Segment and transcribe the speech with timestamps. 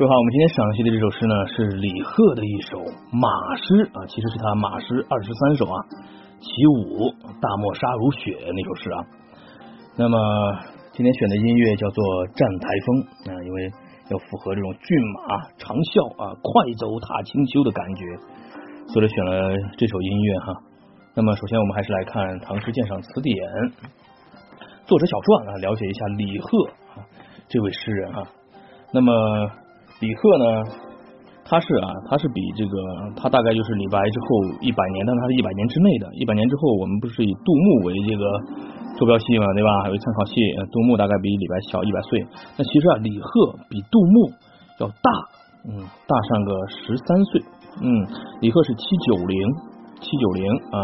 [0.00, 2.80] 各位好，我们今天赏析的这首诗呢是李贺的一首
[3.12, 5.76] 马诗啊，其实是他马诗二十三首啊，
[6.40, 8.98] 其五大漠沙如雪那首诗啊。
[9.98, 10.16] 那么
[10.92, 13.70] 今天选的音乐叫做战台风啊，因为
[14.08, 16.48] 要符合这种骏马长啸啊，快
[16.80, 18.00] 走踏清秋的感觉，
[18.88, 20.46] 所以选了这首音乐哈。
[21.12, 23.36] 那么首先我们还是来看《唐诗鉴赏词典》
[24.86, 26.48] 作者小传啊，了解一下李贺
[26.96, 27.04] 啊
[27.48, 28.24] 这位诗人啊。
[28.94, 29.12] 那么
[30.00, 30.44] 李贺呢，
[31.44, 32.72] 他是啊，他是比这个
[33.16, 34.26] 他大概就是李白之后
[34.62, 36.08] 一百年，但他是一百年之内的。
[36.16, 38.24] 一百年之后，我们不是以杜牧为这个
[38.96, 39.92] 坐标系嘛，对吧？
[39.92, 40.40] 为参考系，
[40.72, 42.26] 杜牧大概比李白小一百岁。
[42.56, 44.32] 那其实啊，李贺比杜牧
[44.80, 45.10] 要大，
[45.68, 47.42] 嗯，大上个十三岁。
[47.84, 47.86] 嗯，
[48.40, 49.36] 李贺是七九零，
[50.00, 50.76] 七九零啊，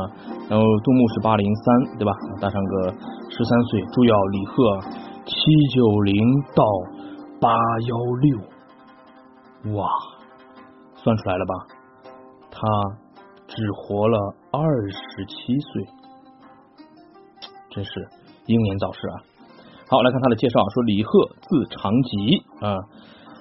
[0.51, 2.13] 然后杜牧是八零三，对吧？
[2.39, 2.93] 大上个
[3.33, 3.81] 十三岁。
[3.97, 4.81] 注意啊，李贺
[5.25, 5.35] 七
[5.73, 6.21] 九零
[6.55, 6.65] 到
[7.41, 8.56] 八幺六。
[9.75, 9.89] 哇，
[10.95, 11.55] 算出来了吧？
[12.51, 12.61] 他
[13.49, 14.19] 只活了
[14.53, 15.85] 二十七岁，
[17.71, 18.09] 真是
[18.47, 19.17] 英年早逝啊！
[19.89, 22.77] 好，来看他的介绍，说李贺字长吉啊，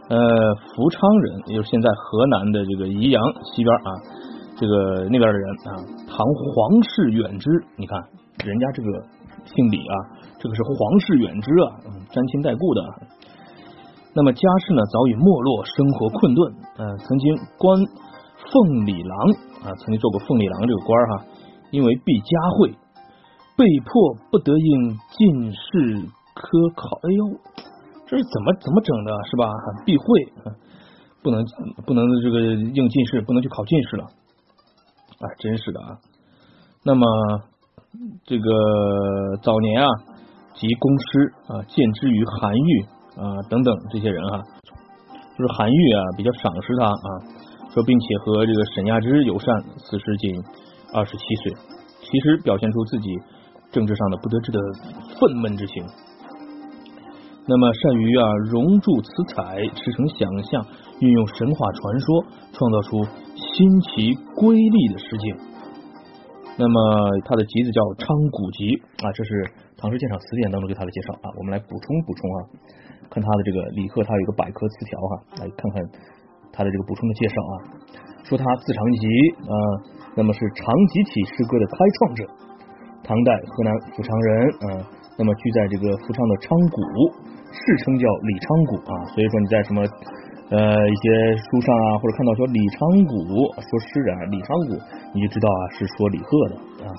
[0.09, 3.89] 呃，福昌人，也就是现在河南的这个宜阳西边啊，
[4.57, 5.71] 这个那边的人啊，
[6.07, 7.99] 唐皇室远支，你看
[8.43, 8.89] 人家这个
[9.45, 9.95] 姓李啊，
[10.39, 11.79] 这个是皇室远支啊，
[12.11, 12.81] 沾亲带故的。
[14.15, 16.55] 那么家世呢早已没落，生活困顿。
[16.77, 17.77] 呃，曾经官
[18.39, 19.19] 奉礼郎
[19.67, 21.25] 啊，曾经做过奉礼郎这个官哈，
[21.71, 22.71] 因为避家讳，
[23.57, 26.97] 被迫不得应进士科考。
[27.03, 27.27] 哎呦，
[28.07, 29.51] 这是怎么怎么整的，是吧？
[29.85, 30.05] 避讳，
[31.21, 31.43] 不能
[31.85, 34.05] 不能这个应进士，不能去考进士了。
[34.05, 35.99] 啊，真是的啊。
[36.85, 37.05] 那么
[38.23, 39.89] 这个早年啊，
[40.53, 42.85] 即公师啊，见之于韩愈。
[43.17, 44.41] 啊，等等这些人哈，
[45.37, 47.09] 就是韩愈啊，比较赏识他啊，
[47.73, 50.35] 说并且和这个沈亚之友善，此时仅
[50.93, 51.53] 二十七岁，
[52.01, 53.09] 其实表现出自己
[53.71, 54.59] 政治上的不得志的
[55.19, 55.83] 愤懑之情。
[57.47, 60.65] 那么善于啊融铸词彩，驰骋想象，
[60.99, 63.05] 运用神话传说，创造出
[63.35, 65.37] 新奇瑰丽的诗境。
[66.57, 68.65] 那么他的集子叫《昌谷集》
[69.05, 69.29] 啊，这是
[69.85, 72.37] 《唐诗鉴赏词典》当中对他的介绍啊，我们来补充补充啊，
[73.05, 75.77] 看他的这个李贺，他有一个百科词条哈，来看看
[76.49, 77.53] 他的这个补充的介绍啊，
[78.25, 79.05] 说他字长吉
[79.45, 79.53] 啊，
[80.17, 82.21] 那么是长吉体诗歌的开创者，
[83.05, 84.89] 唐代河南府昌人啊，
[85.21, 86.81] 那么居在这个富昌的昌谷，
[87.53, 89.85] 世称叫李昌谷啊，所以说你在什么？
[90.45, 93.13] 呃，一些书上啊，或者看到说李昌谷
[93.61, 94.77] 说诗人李昌谷，
[95.13, 96.93] 你就知道啊是说李贺的啊。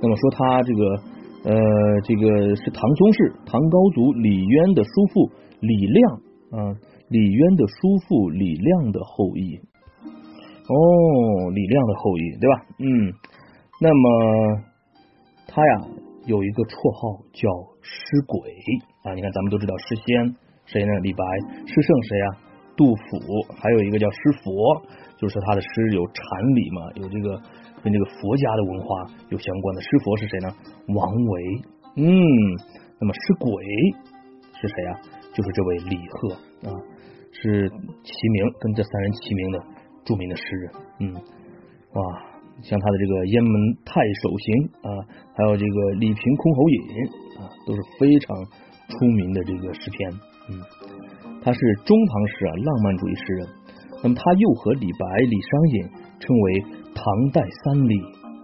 [0.00, 0.96] 那么说他这个
[1.46, 1.54] 呃，
[2.02, 5.30] 这个是唐宗室唐高祖李渊的叔父
[5.60, 6.12] 李亮
[6.50, 6.74] 啊，
[7.08, 9.60] 李渊的叔父李亮的后裔。
[10.68, 12.66] 哦，李亮的后裔对吧？
[12.80, 13.12] 嗯，
[13.80, 14.62] 那么
[15.46, 15.86] 他呀
[16.26, 17.46] 有一个绰号叫
[17.80, 18.50] 诗鬼
[19.04, 19.14] 啊。
[19.14, 20.34] 你看咱们都知道诗仙
[20.66, 20.92] 谁呢？
[21.02, 21.22] 李白。
[21.64, 22.28] 诗圣谁啊？
[22.76, 24.82] 杜甫还有一个叫诗佛，
[25.16, 26.22] 就是他的诗有禅
[26.54, 27.40] 理嘛，有这个
[27.82, 29.80] 跟这个佛家的文化有相关的。
[29.80, 30.48] 诗佛是谁呢？
[30.88, 31.42] 王维。
[31.96, 32.04] 嗯，
[33.00, 33.64] 那么诗鬼
[34.60, 35.00] 是谁啊？
[35.32, 36.34] 就是这位李贺
[36.68, 36.76] 啊，
[37.32, 39.58] 是齐名，跟这三人齐名的
[40.04, 40.72] 著名的诗人。
[41.00, 42.02] 嗯，哇，
[42.62, 46.78] 像他的这个《雁门太守行》啊，还有这个《李平箜篌引》
[47.40, 48.36] 啊，都是非常
[48.88, 50.12] 出名的这个诗篇。
[50.50, 50.60] 嗯。
[51.46, 53.46] 他是中唐时啊浪漫主义诗人，
[54.02, 55.76] 那么他又和李白、李商隐
[56.18, 56.46] 称为
[56.90, 57.94] 唐代三李，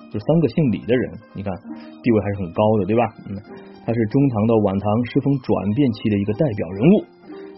[0.07, 1.51] 就三个姓李的人，你看
[1.99, 3.03] 地位还是很高的，对吧？
[3.27, 3.35] 嗯，
[3.83, 6.95] 他是中唐到晚唐诗风转变期的一个代表人物。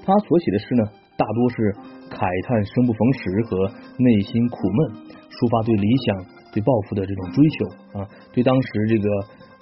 [0.00, 0.82] 他所写的诗呢，
[1.20, 1.56] 大多是
[2.08, 3.68] 慨叹生不逢时和
[4.00, 6.24] 内心苦闷，抒发对理想、
[6.56, 9.06] 对抱负的这种追求啊，对当时这个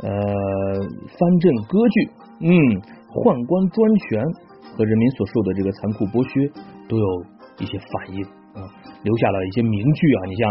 [0.06, 0.78] 呃
[1.10, 1.96] 藩镇割据，
[2.46, 2.54] 嗯，
[3.10, 4.22] 宦官专权。
[4.76, 6.48] 和人民所受的这个残酷剥削
[6.88, 7.06] 都有
[7.60, 8.20] 一些反应
[8.56, 8.64] 啊，
[9.04, 10.42] 留下了一些名句啊，你像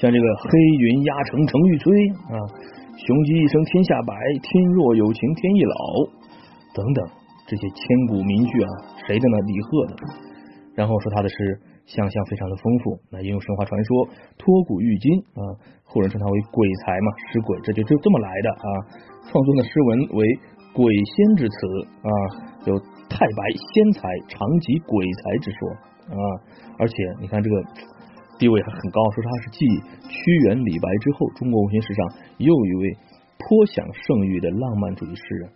[0.00, 0.48] 像这个黑
[0.80, 1.88] 云压城城欲摧
[2.32, 2.36] 啊，
[2.96, 5.76] 雄鸡一声天下白，天若有情天亦老
[6.72, 7.00] 等等
[7.48, 8.68] 这些千古名句啊，
[9.04, 9.36] 谁的呢？
[9.44, 9.92] 李贺的。
[10.76, 11.36] 然后说他的诗
[11.84, 14.08] 想象非常的丰富，那引用神话传说，
[14.38, 15.42] 托古喻今啊，
[15.84, 18.68] 后人称他为鬼才嘛，诗鬼，这就就这么来的啊。
[19.28, 20.24] 创作的诗文为
[20.72, 21.56] 鬼仙之词
[22.02, 22.50] 啊。
[22.66, 22.78] 有
[23.08, 25.70] 太白仙才、长吉鬼才之说
[26.12, 26.20] 啊，
[26.78, 27.56] 而且你看这个
[28.38, 29.64] 地位还很高，说他是继
[30.06, 32.06] 屈原、李白之后，中国文学史上
[32.36, 32.92] 又一位
[33.38, 35.50] 颇享盛誉的浪漫主义诗人。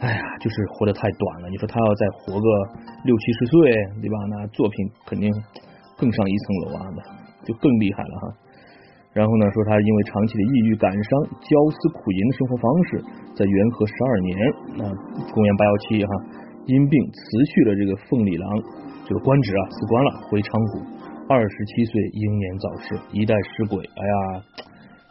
[0.00, 1.50] 哎呀，就是活得太短了。
[1.50, 2.48] 你说他要再活个
[3.04, 4.16] 六七十岁，对吧？
[4.30, 5.30] 那作品肯定
[5.98, 6.88] 更上一层楼啊，
[7.44, 8.32] 就更厉害了哈。
[9.12, 13.04] 然后呢，说他因为长期的抑郁、感伤、焦思苦吟的生活方式，
[13.36, 14.32] 在元和十二年，
[14.80, 14.88] 啊，
[15.34, 16.10] 公元八幺七哈，
[16.64, 18.48] 因病辞去了这个凤里郎
[19.04, 20.80] 这个官职啊，辞官了，回长谷。
[21.28, 23.84] 二十七岁英年早逝，一代诗鬼。
[23.84, 24.42] 哎呀，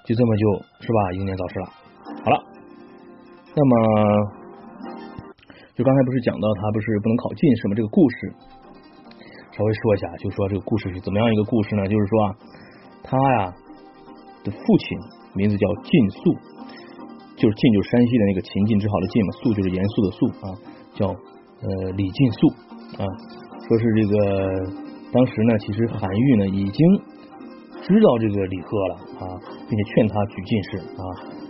[0.04, 0.46] 就这么就
[0.82, 1.66] 是吧，英年早逝了。
[2.26, 2.44] 好了，
[3.54, 3.74] 那么
[5.76, 7.76] 就刚才不是讲到他不是不能考进士吗？
[7.76, 8.34] 这个故事
[9.52, 11.88] 稍微说一下，就说这个故事是怎么样一个故事呢？
[11.88, 12.36] 就是说啊，
[13.04, 13.54] 他呀。
[14.44, 14.98] 的父亲
[15.36, 16.34] 名字叫晋肃，
[17.38, 20.48] 就是晋就是山西的那个秦晋之好的晋嘛，肃就是严肃的肃啊，
[20.94, 22.48] 叫呃李晋肃
[22.98, 23.06] 啊，
[23.68, 24.16] 说是这个
[25.14, 26.82] 当时呢，其实韩愈呢已经
[27.82, 29.24] 知道这个李贺了啊，
[29.70, 31.04] 并且劝他举进士啊，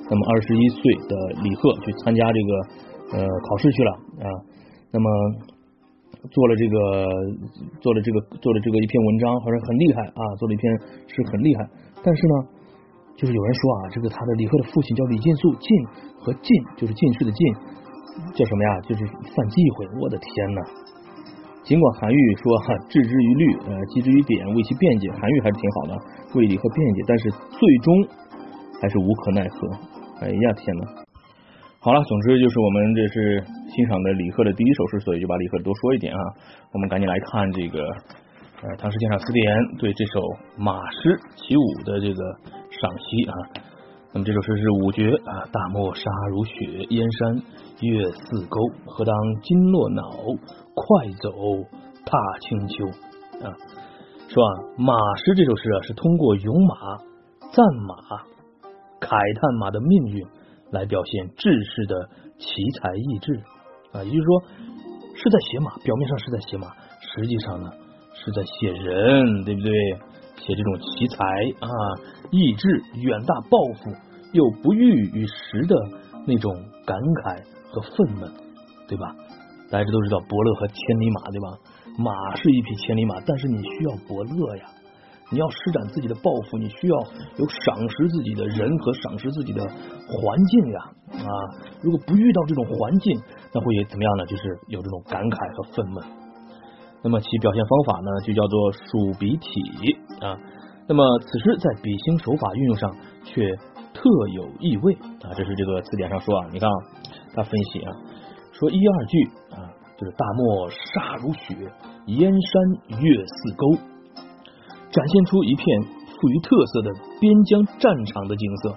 [0.09, 3.91] 那么二十一岁的李贺去参加这个呃考试去了
[4.21, 4.29] 啊，
[4.91, 5.09] 那么
[6.29, 7.07] 做了这个
[7.79, 11.67] 做了这个做了这个一篇文章，好像很厉害啊，做了一篇是很厉害，
[12.03, 12.60] 但是呢。
[13.15, 15.69] 就是有人说啊，这个他的李贺的父亲叫李进素，进
[16.17, 17.53] 和进就是进士的进，
[18.33, 18.81] 叫什么呀？
[18.81, 19.85] 就是犯忌讳。
[20.01, 20.61] 我的天呐！
[21.63, 25.97] 尽管韩愈说哈置之于律，呃，击之于典，为其辩解，韩愈还是挺好的，
[26.33, 27.93] 为李贺辩解，但是最终
[28.81, 29.69] 还是无可奈何。
[30.21, 31.05] 哎呀天呐！
[31.79, 36.19] 好了，总之就是我们这是欣赏的李贺的第一首诗，所以就把李贺多说一点啊。
[36.73, 37.85] 我们赶紧来看这个
[38.63, 39.45] 呃《唐诗鉴赏词典》
[39.79, 40.21] 对这首
[40.57, 42.60] 马诗起舞的这个。
[42.81, 43.33] 赏析啊，
[44.11, 47.35] 那么这首诗是五绝啊，大漠沙如雪，燕山
[47.81, 50.01] 月似钩，何当金络脑，
[50.73, 51.29] 快走
[52.03, 52.85] 踏清秋
[53.45, 53.53] 啊。
[54.29, 56.97] 说啊，马诗这首诗啊，是通过咏马、
[57.53, 57.95] 赞马、
[58.99, 60.25] 慨叹马的命运，
[60.71, 62.49] 来表现志士的奇
[62.79, 63.35] 才异志
[63.93, 64.03] 啊。
[64.03, 64.41] 也就是说，
[65.13, 67.69] 是在写马，表面上是在写马，实际上呢，
[68.15, 69.71] 是在写人，对不对？
[70.41, 71.23] 写这种奇才
[71.61, 71.69] 啊，
[72.31, 73.93] 意志远大，抱负
[74.33, 75.75] 又不遇于时的
[76.25, 76.51] 那种
[76.85, 77.37] 感慨
[77.69, 78.31] 和愤懑，
[78.87, 79.15] 对吧？
[79.69, 81.47] 大家都知道伯乐和千里马，对吧？
[81.97, 84.65] 马是一匹千里马，但是你需要伯乐呀，
[85.29, 86.97] 你要施展自己的抱负，你需要
[87.37, 90.79] 有赏识自己的人和赏识自己的环境呀
[91.23, 91.31] 啊！
[91.81, 93.21] 如果不遇到这种环境，
[93.53, 94.25] 那会怎么样呢？
[94.25, 96.20] 就是有这种感慨和愤懑。
[97.03, 99.49] 那么其表现方法呢，就叫做数笔体
[100.21, 100.37] 啊。
[100.87, 103.49] 那么此时在笔形手法运用上却
[103.93, 104.93] 特有意味
[105.23, 105.33] 啊。
[105.35, 106.75] 这是这个词典上说啊，你看啊，
[107.33, 107.91] 他分析啊，
[108.51, 109.65] 说一二句啊，
[109.97, 111.55] 就是大漠沙如雪，
[112.05, 113.73] 燕山月似钩，
[114.91, 118.75] 展现出一片富于特色的边疆战场的景色。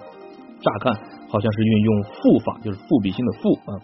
[0.61, 0.95] 乍看
[1.29, 3.77] 好像是运用赋法，就是赋笔兴的赋啊。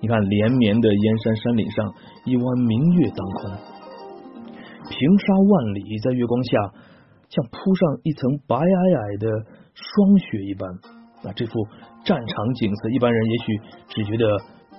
[0.00, 1.94] 你看连绵的燕山山岭上。
[2.24, 3.50] 一弯明月当空，
[4.88, 6.72] 平沙万里，在月光下
[7.28, 9.28] 像铺上一层白皑皑的
[9.74, 10.64] 霜雪一般。
[11.24, 11.52] 啊，这幅
[12.04, 13.44] 战场景色，一般人也许
[13.88, 14.24] 只觉得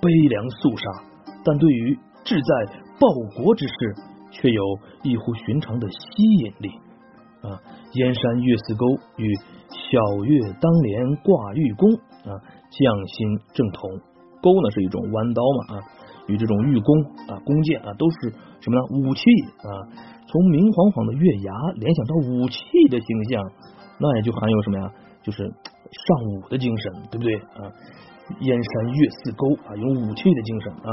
[0.02, 0.90] 悲凉肃杀，
[1.44, 2.50] 但对于志在
[2.98, 3.06] 报
[3.38, 3.74] 国之士，
[4.30, 4.62] 却有
[5.02, 6.70] 异乎寻常的吸引力。
[7.42, 7.62] 啊，
[7.94, 8.86] 燕山月似钩，
[9.18, 9.34] 与
[9.70, 11.94] 晓月当帘挂玉弓。
[12.26, 13.90] 啊，匠心正统。
[14.42, 15.78] 钩呢是一种弯刀嘛。
[15.78, 15.82] 啊。
[16.28, 18.30] 与这种玉弓啊、弓箭啊，都是
[18.60, 18.82] 什么呢？
[18.90, 19.22] 武器
[19.62, 19.68] 啊，
[20.26, 22.58] 从明晃晃的月牙联想到武器
[22.90, 23.42] 的形象，
[23.98, 24.90] 那也就含有什么呀？
[25.22, 27.70] 就是尚武的精神，对不对啊？
[28.40, 30.90] 燕山月似钩啊，有武器的精神啊。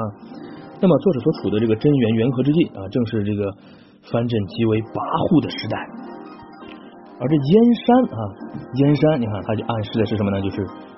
[0.80, 3.52] 那么作者所处的这个贞元元和之际啊，正是这个
[4.12, 6.13] 藩镇极为跋扈的时代。
[7.24, 8.20] 而这燕山啊，
[8.76, 10.42] 燕山，你看它就暗示的是什么呢？
[10.42, 10.58] 就是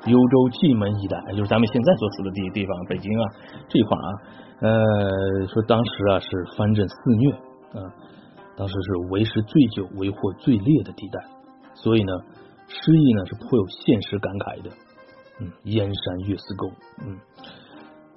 [0.09, 3.23] 幽州蓟门一带，也就是咱们现在所处的地地方，北京啊
[3.69, 4.09] 这一块啊。
[4.61, 6.27] 呃，说当时啊是
[6.57, 7.31] 藩镇肆虐
[7.77, 7.93] 啊，
[8.57, 11.19] 当时是为时最久、为祸最烈的地带，
[11.75, 12.11] 所以呢，
[12.67, 14.71] 诗意呢是颇有现实感慨的。
[15.41, 16.71] 嗯，燕山月似钩，
[17.05, 17.19] 嗯，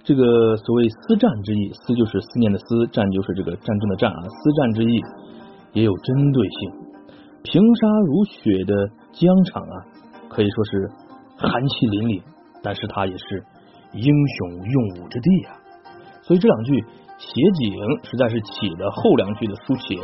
[0.04, 5.02] 这个所谓思战之意，思就是思念的思，战就是这个战争的战啊，思战之意
[5.72, 6.87] 也有针对性。
[7.42, 8.74] 平沙如雪的
[9.12, 9.76] 疆场啊，
[10.28, 10.90] 可以说是
[11.38, 12.22] 寒气凛凛，
[12.62, 13.44] 但是它也是
[13.92, 15.56] 英雄用武之地啊。
[16.22, 16.84] 所以这两句
[17.16, 17.72] 写景
[18.04, 19.96] 实在是起了后两句的抒情，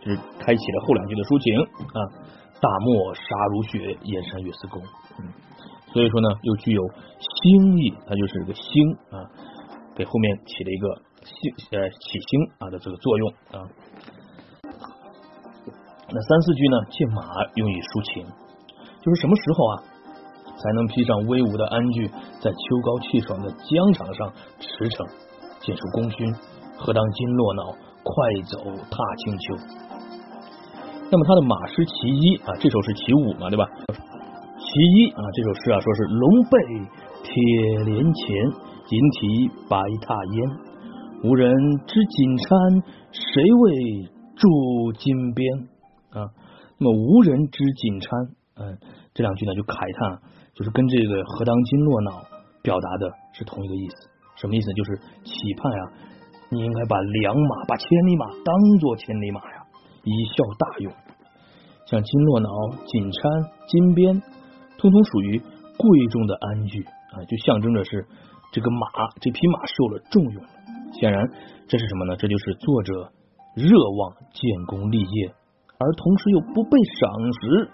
[0.00, 1.54] 就是开启了后两句的抒情
[1.94, 2.00] 啊。
[2.60, 3.22] 大漠沙
[3.54, 4.82] 如雪，燕山月似弓。
[5.22, 5.30] 嗯，
[5.94, 6.82] 所以说呢，又具有
[7.22, 8.66] 兴意，它就是个兴
[9.14, 9.30] 啊，
[9.94, 13.62] 给后面起了一个兴呃起兴啊的这个作用啊。
[16.10, 17.22] 那三四句呢，借马
[17.54, 18.24] 用以抒情，
[19.00, 19.74] 就是什么时候啊？
[20.58, 22.08] 才能披上威武的鞍具，
[22.42, 25.06] 在秋高气爽的疆场上驰骋，
[25.60, 26.34] 见出功勋，
[26.76, 27.62] 何当金络脑，
[28.02, 28.12] 快
[28.42, 28.58] 走
[28.90, 29.54] 踏清秋。
[31.10, 33.68] 那么他的马诗其一啊，这首是其五嘛，对吧？
[34.58, 34.66] 其
[34.98, 36.58] 一啊，这首诗啊，说是龙背
[37.22, 38.26] 铁帘前，
[38.90, 40.50] 银蹄白踏烟，
[41.22, 41.54] 无人
[41.86, 45.46] 知锦衫，谁为驻金边
[46.10, 46.30] 啊？
[46.78, 48.10] 那么无人知锦衫，
[48.56, 48.78] 嗯，
[49.14, 50.22] 这两句呢就慨叹，
[50.54, 52.22] 就是跟这个何当金络脑
[52.62, 54.08] 表达的是同一个意思。
[54.36, 54.72] 什么意思？
[54.74, 55.82] 就是期盼啊，
[56.50, 59.66] 你应该把良马，把千里马当做千里马呀，
[60.04, 60.92] 以效大用。
[61.86, 62.48] 像金络脑、
[62.86, 63.22] 锦衫、
[63.66, 64.22] 金鞭，
[64.78, 68.06] 通通属于贵重的鞍具啊，就象征着是
[68.52, 68.86] 这个马，
[69.20, 70.42] 这匹马受了重用。
[70.92, 71.28] 显然，
[71.66, 72.16] 这是什么呢？
[72.16, 73.12] 这就是作者
[73.56, 75.34] 热望建功立业。
[75.80, 76.70] 而同时又不被
[77.00, 77.70] 赏识，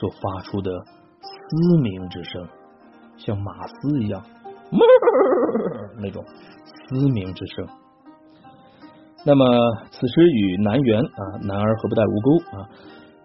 [0.00, 0.70] 所发出的
[1.20, 2.48] 嘶鸣之声，
[3.18, 4.24] 像马嘶一样，
[6.00, 6.24] 那种
[6.64, 7.68] 嘶鸣之声。
[9.26, 9.44] 那么
[9.90, 12.70] 此诗与南园啊，男儿何不带吴钩啊，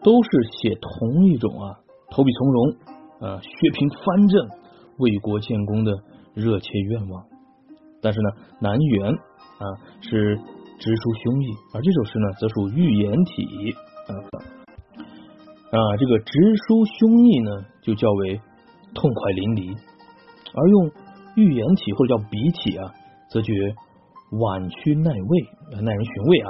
[0.04, 1.80] 都是写同一种啊，
[2.12, 2.76] 投笔从戎
[3.22, 4.50] 啊，血拼藩镇，
[4.98, 5.94] 为国建功的
[6.34, 7.24] 热切愿望。
[8.02, 8.30] 但是呢，
[8.60, 9.66] 南园啊
[10.02, 10.36] 是
[10.78, 13.74] 直抒胸臆，而这首诗呢，则属寓言体。
[14.08, 18.40] 啊，这个直抒胸臆呢，就较为
[18.94, 19.74] 痛快淋漓；
[20.54, 20.92] 而用
[21.36, 22.94] 寓言体或者叫笔体啊，
[23.30, 23.52] 则觉
[24.38, 25.32] 婉曲耐味，
[25.82, 26.50] 耐人寻味啊。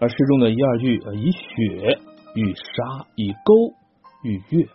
[0.00, 2.00] 而诗中的一二句，以雪
[2.34, 3.54] 喻沙，以钩
[4.24, 4.66] 喻月，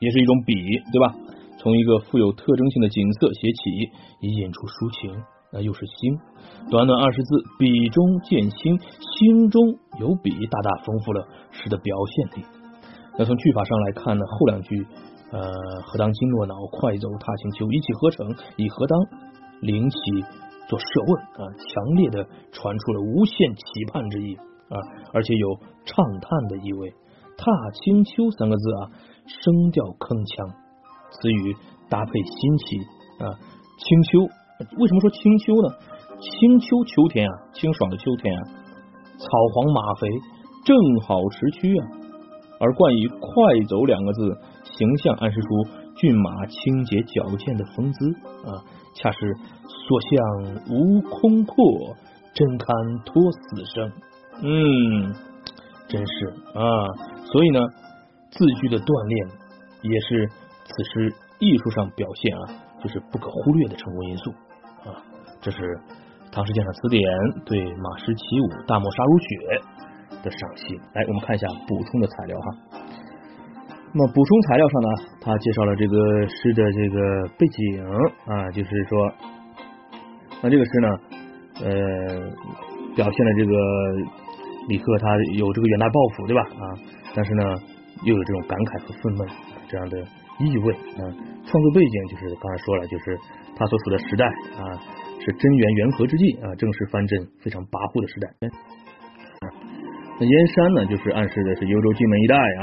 [0.00, 0.54] 也是一种比，
[0.90, 1.14] 对吧？
[1.58, 5.22] 从一个富有特征性的景色写起，以引出抒情。
[5.52, 6.18] 那又是星，
[6.70, 9.62] 短短二十字，笔中见星，心中
[10.00, 12.46] 有笔，大大丰富了诗的表现力。
[13.18, 14.86] 那从句法上来看呢，后两句
[15.32, 15.50] 呃，
[15.86, 18.98] 何当金络脑，快走踏清秋，一气呵成，以何当
[19.60, 19.96] 灵起
[20.68, 23.62] 做设问啊，强烈的传出了无限期
[23.92, 24.76] 盼之意啊，
[25.12, 26.92] 而且有畅叹的意味。
[27.38, 28.90] 踏青秋三个字啊，
[29.26, 30.50] 声调铿锵，
[31.10, 31.56] 词语
[31.88, 32.78] 搭配新奇
[33.24, 33.38] 啊，
[33.78, 34.28] 青秋。
[34.58, 35.68] 为什么说清秋呢？
[36.18, 38.42] 清秋秋天啊，清爽的秋天啊，
[39.18, 40.08] 草黄马肥，
[40.64, 41.86] 正好时区啊。
[42.58, 43.28] 而冠以“快
[43.68, 45.48] 走”两个字，形象暗示出
[45.96, 48.12] 骏马清洁矫健的风姿
[48.48, 49.18] 啊，恰是
[49.66, 51.94] 所向无空阔，
[52.32, 52.66] 真堪
[53.04, 53.92] 托死生。
[54.42, 55.14] 嗯，
[55.86, 56.62] 真是啊。
[57.26, 57.60] 所以呢，
[58.30, 59.28] 字句的锻炼
[59.82, 60.26] 也是
[60.64, 64.32] 此诗艺术上表现啊，就是不可忽略的成功因素。
[65.46, 65.62] 这是
[66.34, 66.98] 《唐诗鉴赏词典》
[67.46, 69.26] 对马诗其五“大漠沙如雪”
[70.18, 70.74] 的赏析。
[70.90, 72.46] 来，我们看一下补充的材料哈。
[73.94, 74.88] 那么补充材料上呢，
[75.22, 75.94] 他介绍了这个
[76.26, 76.98] 诗的这个
[77.38, 77.78] 背景
[78.26, 78.98] 啊，就是说，
[80.42, 80.88] 那这个诗呢，
[81.62, 81.70] 呃，
[82.98, 83.54] 表现了这个
[84.66, 85.06] 李贺他
[85.38, 86.42] 有这个远大抱负，对吧？
[86.42, 86.64] 啊，
[87.14, 87.54] 但是呢，
[88.02, 89.30] 又有这种感慨和愤懑
[89.70, 89.94] 这样的
[90.42, 91.06] 意味啊。
[91.46, 93.16] 创作背景就是刚才说了，就是
[93.54, 94.26] 他所处的时代
[94.58, 94.74] 啊，
[95.26, 98.30] 是贞元元和之际啊，正是藩镇非常跋扈的时代。
[100.14, 102.38] 那燕山呢，就是暗示的是幽州荆门一带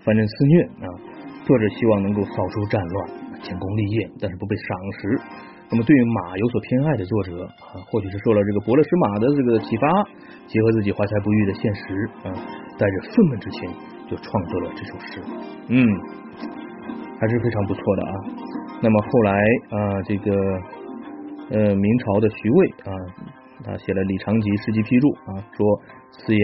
[0.00, 0.88] 藩镇肆虐啊。
[1.44, 2.96] 作者希望能够扫除战乱，
[3.44, 4.64] 建功立业，但是不被赏
[4.96, 5.20] 识。
[5.68, 9.84] 那么对于马有所偏爱的作者啊，或许是受了这个伯乐识马的这个启发，
[10.48, 12.32] 结合自己怀才不遇的现实啊，
[12.80, 13.68] 带着愤懑之情，
[14.08, 15.20] 就创作了这首诗。
[15.68, 15.76] 嗯。
[17.20, 18.14] 还是非常不错的啊。
[18.80, 19.32] 那么后来
[19.70, 20.30] 啊，这个
[21.50, 22.92] 呃明朝的徐渭啊，
[23.64, 25.64] 他写了《李长吉诗集批注》啊，说
[26.12, 26.42] 此言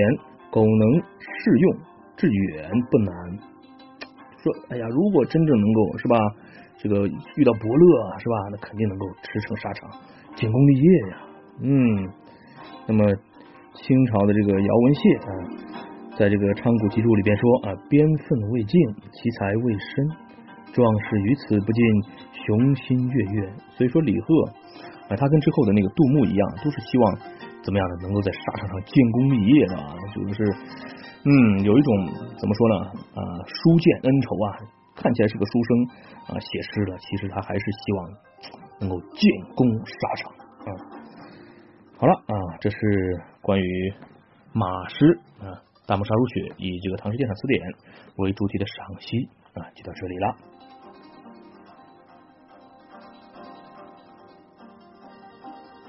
[0.50, 0.84] 苟能
[1.20, 1.76] 适用，
[2.16, 3.14] 致远不难。
[4.40, 6.16] 说哎呀，如果真正能够是吧，
[6.78, 7.06] 这个
[7.37, 9.90] 遇到伯乐是吧，那肯定能够驰骋沙场，
[10.37, 11.16] 建功立业呀。
[11.62, 12.08] 嗯，
[12.88, 13.04] 那么
[13.75, 15.30] 清朝的这个姚文谢啊，
[16.16, 18.80] 在这个《昌谷集注》里边说啊，边愤未尽，
[19.12, 20.08] 其才未深。
[20.75, 21.84] 壮士于此不禁
[22.32, 24.26] 雄心跃跃，所以说李贺
[25.08, 27.18] 啊，他跟之后的那个杜牧一样，都是希望
[27.62, 27.94] 怎么样呢？
[28.02, 30.44] 能够在沙场上建功立业的啊，就是
[31.25, 32.08] 嗯，有一种
[32.38, 32.75] 怎么说呢
[33.14, 34.49] 啊，书见恩仇啊，
[34.96, 35.87] 看起来是个书生
[36.28, 38.11] 啊，写诗的，其实他还是希望
[38.80, 40.70] 能够建功沙场啊。
[41.96, 42.76] 好了啊，这是
[43.40, 43.94] 关于
[44.52, 47.61] 马诗啊，大漠沙如雪以这个《唐诗鉴赏词典》
[48.16, 50.37] 为主题的赏析啊，就到这里了。